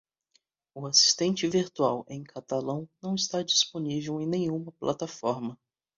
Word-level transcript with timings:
O 0.73 0.87
assistente 0.87 1.47
virtual 1.47 2.03
em 2.09 2.23
catalão 2.23 2.89
não 3.03 3.13
está 3.13 3.43
disponível 3.43 4.19
em 4.19 4.25
nenhuma 4.25 4.71
plataforma. 4.79 5.55